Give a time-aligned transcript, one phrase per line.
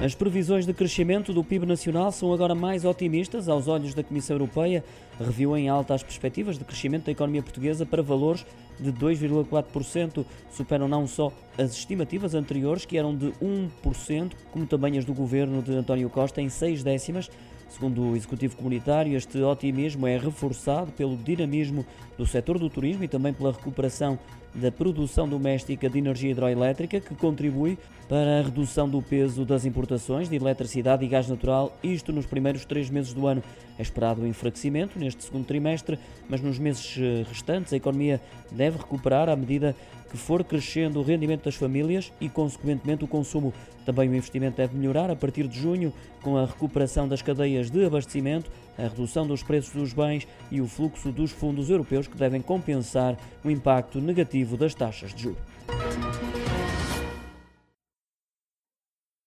[0.00, 4.36] As previsões de crescimento do PIB nacional são agora mais otimistas aos olhos da Comissão
[4.36, 4.84] Europeia.
[5.18, 8.46] Reviu em alta as perspectivas de crescimento da economia portuguesa para valores
[8.78, 10.24] de 2,4%.
[10.52, 15.60] Superam não só as estimativas anteriores, que eram de 1%, como também as do governo
[15.60, 17.28] de António Costa, em 6 décimas.
[17.68, 21.84] Segundo o Executivo Comunitário, este otimismo é reforçado pelo dinamismo
[22.16, 24.18] do setor do turismo e também pela recuperação
[24.54, 27.78] da produção doméstica de energia hidroelétrica, que contribui
[28.08, 32.64] para a redução do peso das importações de eletricidade e gás natural, isto nos primeiros
[32.64, 33.42] três meses do ano.
[33.78, 35.98] É esperado um enfraquecimento neste segundo trimestre,
[36.28, 39.76] mas nos meses eh, restantes a economia deve recuperar à medida
[40.10, 43.52] que for crescendo o rendimento das famílias e, consequentemente, o consumo.
[43.84, 45.92] Também o investimento deve melhorar a partir de junho,
[46.22, 50.68] com a recuperação das cadeias de abastecimento, a redução dos preços dos bens e o
[50.68, 55.42] fluxo dos fundos europeus que devem compensar o impacto negativo das taxas de juros.